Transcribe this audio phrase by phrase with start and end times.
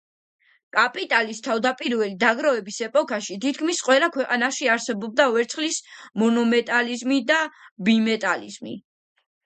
[0.77, 5.81] კაპიტალის თავდაპირველი დაგროვების ეპოქაში თითქმის ყველა ქვეყანაში არსებობდა ვერცხლის
[6.25, 7.43] მონომეტალიზმი და
[7.91, 8.79] ბიმეტალიზმი.